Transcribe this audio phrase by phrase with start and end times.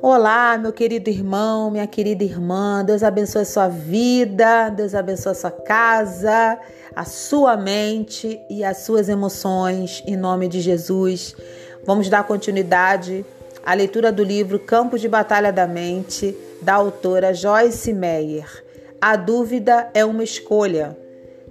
[0.00, 2.84] Olá, meu querido irmão, minha querida irmã.
[2.84, 6.58] Deus abençoe sua vida, Deus abençoe sua casa,
[6.94, 11.34] a sua mente e as suas emoções, em nome de Jesus.
[11.84, 13.24] Vamos dar continuidade
[13.64, 18.64] à leitura do livro Campos de Batalha da Mente, da autora Joyce Meyer.
[19.00, 21.03] A dúvida é uma escolha.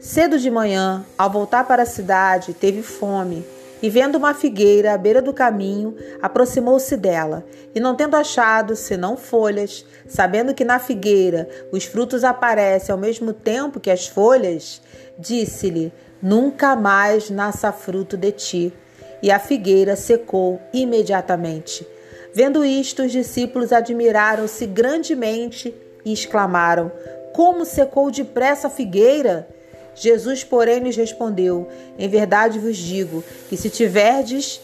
[0.04, 3.42] Cedo de manhã, ao voltar para a cidade, teve fome
[3.82, 7.46] e, vendo uma figueira à beira do caminho, aproximou-se dela.
[7.74, 13.32] E, não tendo achado senão folhas, sabendo que na figueira os frutos aparecem ao mesmo
[13.32, 14.82] tempo que as folhas,
[15.18, 18.74] disse-lhe: Nunca mais nasça fruto de ti.
[19.22, 21.88] E a figueira secou imediatamente.
[22.33, 26.92] Vendo isto, os discípulos admiraram-se grandemente e exclamaram:
[27.32, 29.47] Como secou depressa a figueira?
[29.96, 34.59] Jesus, porém, lhes respondeu: Em verdade vos digo que se tiverdes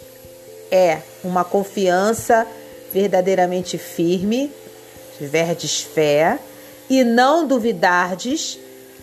[0.71, 2.45] é uma confiança
[2.91, 4.52] verdadeiramente firme,
[5.17, 6.39] tiverdes fé
[6.89, 8.59] e não duvidardes,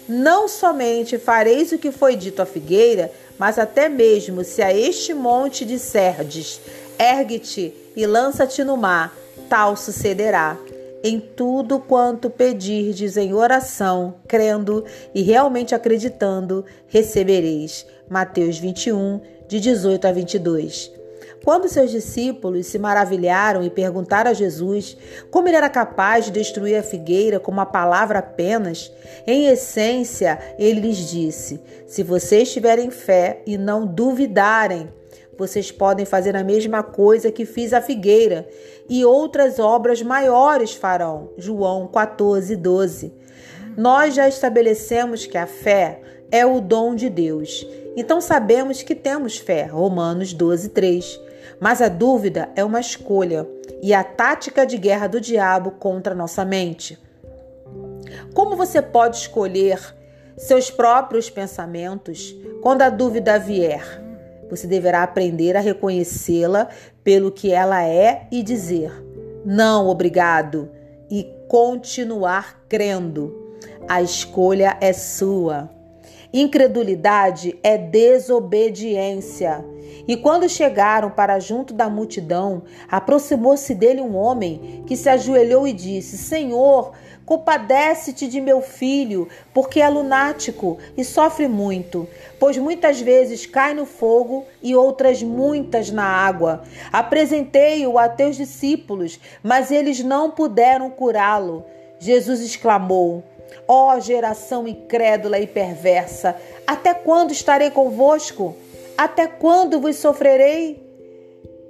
[0.08, 5.14] não somente fareis o que foi dito à figueira, mas até mesmo se a este
[5.14, 6.60] monte disserdes:
[6.98, 9.16] ergue-te e lança-te no mar,
[9.48, 10.56] tal sucederá
[11.02, 17.86] em tudo quanto pedirdes em oração, crendo e realmente acreditando, recebereis.
[18.08, 20.96] Mateus 21, de 18 a 22.
[21.44, 24.96] Quando seus discípulos se maravilharam e perguntaram a Jesus
[25.30, 28.90] como ele era capaz de destruir a figueira com uma palavra apenas,
[29.24, 34.88] em essência, ele lhes disse: Se vocês tiverem fé e não duvidarem,
[35.38, 38.48] vocês podem fazer a mesma coisa que fiz a figueira,
[38.88, 41.30] e outras obras maiores farão.
[41.36, 43.12] João 14, 12.
[43.76, 47.66] Nós já estabelecemos que a fé é o dom de Deus.
[47.96, 49.64] Então sabemos que temos fé.
[49.64, 51.20] Romanos 12, 3.
[51.60, 53.46] Mas a dúvida é uma escolha
[53.82, 56.98] e a tática de guerra do diabo contra nossa mente.
[58.34, 59.78] Como você pode escolher
[60.36, 64.05] seus próprios pensamentos quando a dúvida vier?
[64.48, 66.68] Você deverá aprender a reconhecê-la
[67.02, 68.92] pelo que ela é e dizer:
[69.44, 70.70] não, obrigado,
[71.10, 73.56] e continuar crendo.
[73.88, 75.70] A escolha é sua.
[76.38, 79.64] Incredulidade é desobediência.
[80.06, 85.72] E quando chegaram para junto da multidão, aproximou-se dele um homem que se ajoelhou e
[85.72, 86.92] disse: Senhor,
[87.24, 92.06] Compadece-te de meu filho, porque é lunático e sofre muito,
[92.38, 96.62] pois muitas vezes cai no fogo e outras muitas na água.
[96.92, 101.64] Apresentei-o a teus discípulos, mas eles não puderam curá-lo.
[101.98, 103.24] Jesus exclamou:
[103.68, 106.36] Ó oh, geração incrédula e perversa,
[106.66, 108.54] até quando estarei convosco?
[108.96, 110.82] Até quando vos sofrerei?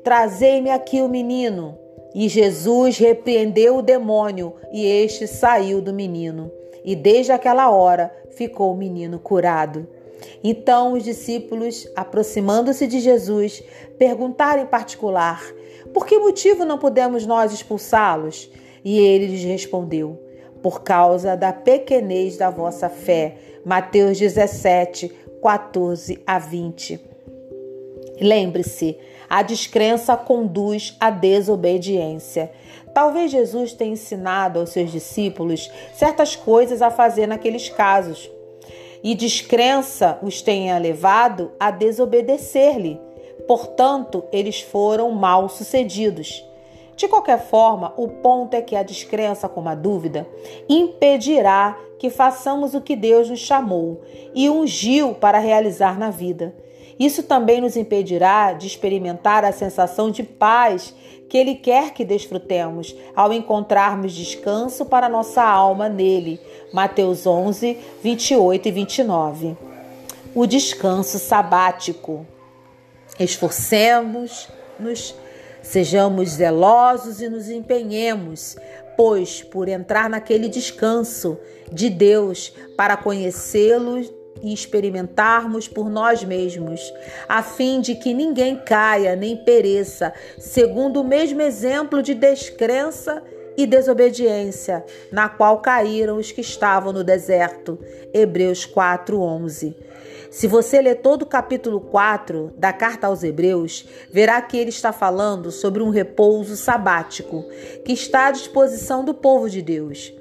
[0.05, 1.79] Trazei-me aqui o menino.
[2.15, 6.51] E Jesus repreendeu o demônio, e este saiu do menino.
[6.85, 9.87] E desde aquela hora ficou o menino curado.
[10.43, 13.63] Então os discípulos, aproximando-se de Jesus,
[13.99, 15.45] perguntaram em particular:
[15.93, 18.51] Por que motivo não podemos nós expulsá-los?
[18.85, 20.19] E ele lhes respondeu:
[20.67, 23.37] Por causa da pequenez da vossa fé.
[23.65, 25.09] Mateus 17,
[25.41, 26.99] 14 a 20.
[28.21, 28.99] Lembre-se,
[29.31, 32.51] a descrença conduz à desobediência.
[32.93, 38.29] Talvez Jesus tenha ensinado aos seus discípulos certas coisas a fazer naqueles casos,
[39.05, 43.01] e descrença os tenha levado a desobedecer-lhe.
[43.47, 46.45] Portanto, eles foram mal sucedidos.
[46.97, 50.27] De qualquer forma, o ponto é que a descrença, como a dúvida,
[50.69, 54.01] impedirá que façamos o que Deus nos chamou
[54.35, 56.55] e ungiu para realizar na vida.
[56.99, 60.95] Isso também nos impedirá de experimentar a sensação de paz
[61.29, 66.41] que Ele quer que desfrutemos ao encontrarmos descanso para nossa alma nele.
[66.73, 69.57] Mateus 11, 28 e 29.
[70.35, 72.27] O descanso sabático.
[73.19, 75.15] Esforcemos-nos,
[75.67, 78.57] sejamos zelosos e nos empenhemos,
[78.97, 81.39] pois por entrar naquele descanso
[81.71, 83.99] de Deus para conhecê-lo
[84.43, 86.81] e experimentarmos por nós mesmos,
[87.29, 93.23] a fim de que ninguém caia nem pereça, segundo o mesmo exemplo de descrença
[93.57, 97.79] e desobediência, na qual caíram os que estavam no deserto.
[98.13, 99.75] Hebreus 4:11.
[100.31, 104.93] Se você ler todo o capítulo 4 da carta aos Hebreus, verá que ele está
[104.93, 107.45] falando sobre um repouso sabático
[107.85, 110.13] que está à disposição do povo de Deus.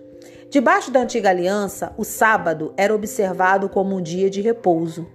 [0.49, 5.05] Debaixo da antiga aliança, o sábado era observado como um dia de repouso.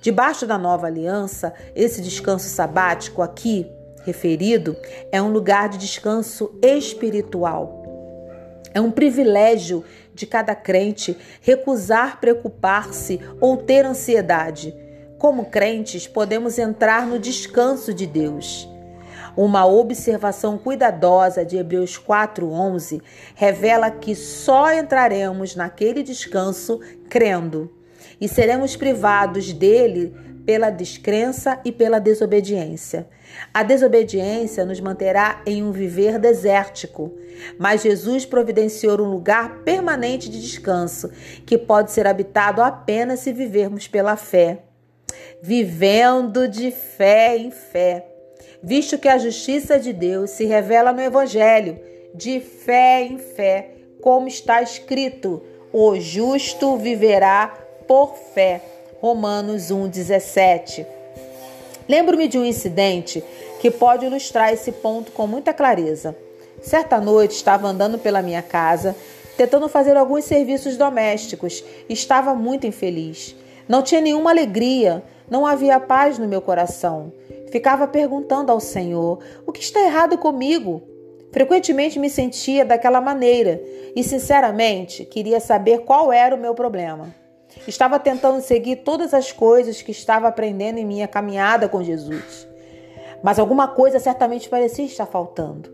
[0.00, 3.66] Debaixo da nova aliança, esse descanso sabático aqui
[4.04, 4.74] referido
[5.12, 7.77] é um lugar de descanso espiritual.
[8.78, 9.84] É um privilégio
[10.14, 14.72] de cada crente recusar preocupar-se ou ter ansiedade.
[15.18, 18.68] Como crentes, podemos entrar no descanso de Deus.
[19.36, 23.02] Uma observação cuidadosa de Hebreus 4:11
[23.34, 26.78] revela que só entraremos naquele descanso
[27.08, 27.68] crendo
[28.20, 30.14] e seremos privados dele
[30.48, 33.06] pela descrença e pela desobediência.
[33.52, 37.12] A desobediência nos manterá em um viver desértico,
[37.58, 41.10] mas Jesus providenciou um lugar permanente de descanso
[41.44, 44.60] que pode ser habitado apenas se vivermos pela fé.
[45.42, 48.06] Vivendo de fé em fé
[48.62, 51.78] visto que a justiça de Deus se revela no Evangelho,
[52.14, 55.42] de fé em fé, como está escrito:
[55.74, 57.54] o justo viverá
[57.86, 58.77] por fé.
[59.00, 60.84] Romanos 1,17.
[61.88, 63.22] Lembro-me de um incidente
[63.60, 66.16] que pode ilustrar esse ponto com muita clareza.
[66.60, 68.96] Certa noite estava andando pela minha casa,
[69.36, 71.64] tentando fazer alguns serviços domésticos.
[71.88, 73.36] Estava muito infeliz.
[73.68, 77.12] Não tinha nenhuma alegria, não havia paz no meu coração.
[77.52, 80.82] Ficava perguntando ao Senhor: o que está errado comigo?
[81.30, 83.62] Frequentemente me sentia daquela maneira
[83.94, 87.14] e, sinceramente, queria saber qual era o meu problema.
[87.66, 92.46] Estava tentando seguir todas as coisas que estava aprendendo em minha caminhada com Jesus.
[93.22, 95.72] Mas alguma coisa certamente parecia estar faltando.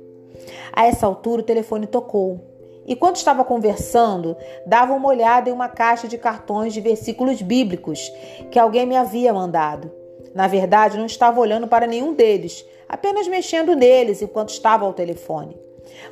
[0.72, 2.40] A essa altura o telefone tocou.
[2.86, 4.36] E quando estava conversando,
[4.66, 8.12] dava uma olhada em uma caixa de cartões de versículos bíblicos
[8.50, 9.90] que alguém me havia mandado.
[10.34, 15.56] Na verdade, não estava olhando para nenhum deles, apenas mexendo neles enquanto estava ao telefone.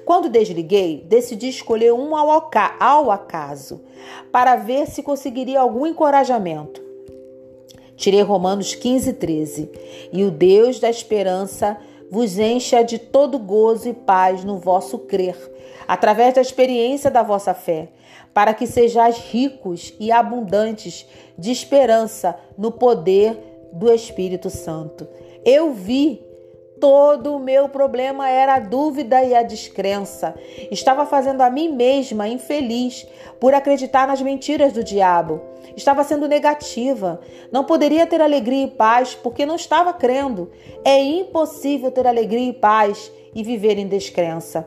[0.05, 3.81] Quando desliguei, decidi escolher um ao acaso,
[4.31, 6.83] para ver se conseguiria algum encorajamento.
[7.97, 9.71] Tirei Romanos 15, 13.
[10.13, 11.79] E o Deus da esperança
[12.11, 15.37] vos encha de todo gozo e paz no vosso crer,
[15.87, 17.89] através da experiência da vossa fé,
[18.35, 21.07] para que sejais ricos e abundantes
[21.39, 25.07] de esperança no poder do Espírito Santo.
[25.45, 26.23] Eu vi
[26.83, 30.35] todo o meu problema era a dúvida e a descrença.
[30.69, 33.07] Estava fazendo a mim mesma infeliz
[33.39, 35.41] por acreditar nas mentiras do diabo.
[35.77, 37.21] Estava sendo negativa.
[37.53, 40.51] Não poderia ter alegria e paz porque não estava crendo.
[40.85, 44.67] É impossível ter alegria e paz e viver em descrença.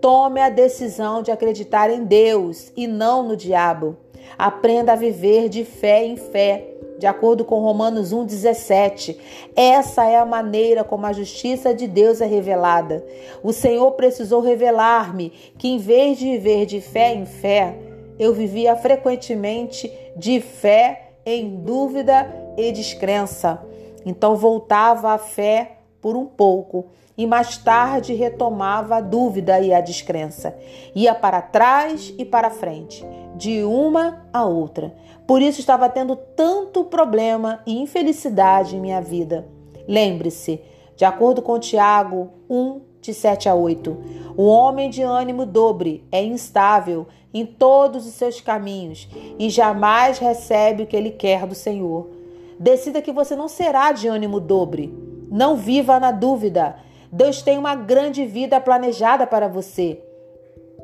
[0.00, 3.96] Tome a decisão de acreditar em Deus e não no diabo.
[4.38, 9.16] Aprenda a viver de fé em fé de acordo com Romanos 1,17.
[9.54, 13.04] Essa é a maneira como a justiça de Deus é revelada.
[13.42, 17.78] O Senhor precisou revelar-me que, em vez de viver de fé em fé,
[18.18, 23.62] eu vivia frequentemente de fé em dúvida e descrença.
[24.04, 26.86] Então voltava à fé por um pouco
[27.16, 30.56] e mais tarde retomava a dúvida e a descrença.
[30.94, 33.04] Ia para trás e para frente,
[33.38, 34.92] de uma a outra.
[35.24, 39.46] Por isso estava tendo tanto problema e infelicidade em minha vida.
[39.86, 40.60] Lembre-se,
[40.96, 43.96] de acordo com Tiago 1, de 7 a 8,
[44.36, 49.08] o homem de ânimo dobre é instável em todos os seus caminhos
[49.38, 52.10] e jamais recebe o que ele quer do Senhor.
[52.58, 54.92] Decida que você não será de ânimo dobre.
[55.30, 56.76] Não viva na dúvida.
[57.12, 60.02] Deus tem uma grande vida planejada para você.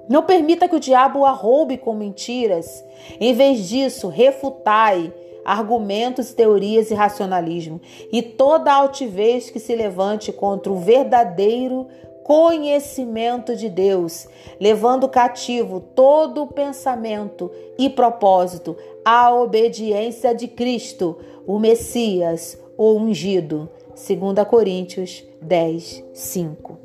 [0.08, 2.84] Não permita que o diabo a roube com mentiras.
[3.20, 5.12] Em vez disso, refutai
[5.44, 7.80] argumentos, teorias e racionalismo
[8.10, 11.86] e toda altivez que se levante contra o verdadeiro
[12.24, 14.26] conhecimento de Deus,
[14.58, 23.68] levando cativo todo o pensamento e propósito à obediência de Cristo, o Messias, o ungido.
[23.94, 26.83] 2 Coríntios 10, 5.